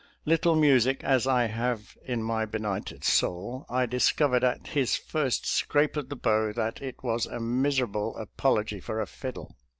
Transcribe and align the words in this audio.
Little 0.25 0.55
music 0.55 1.03
as 1.03 1.27
I 1.27 1.45
have 1.45 1.95
in 2.03 2.23
my 2.23 2.43
benighted 2.43 3.03
soul, 3.03 3.67
I 3.69 3.85
discovered 3.85 4.43
at 4.43 4.65
his 4.65 4.95
first 4.95 5.45
scrape 5.45 5.95
of 5.95 6.09
the 6.09 6.15
bow 6.15 6.51
that 6.53 6.81
it 6.81 7.03
was 7.03 7.27
a 7.27 7.39
miserable 7.39 8.17
apology 8.17 8.79
for 8.79 8.99
a 8.99 9.05
fiddle. 9.05 9.55